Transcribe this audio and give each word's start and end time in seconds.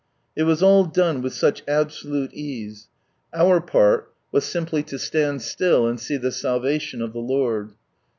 It 0.35 0.45
was 0.45 0.63
all 0.63 0.85
done 0.85 1.21
with 1.21 1.31
such 1.31 1.61
absolute 1.67 2.33
ease. 2.33 2.87
Our 3.35 3.61
part 3.61 4.11
was 4.31 4.45
simply 4.45 4.81
to 4.81 4.97
stand 4.97 5.43
Still 5.43 5.85
and 5.87 5.99
see 5.99 6.17
the 6.17 6.31
salvation 6.31 7.03
of 7.03 7.13
the 7.13 7.19
Lord. 7.19 7.73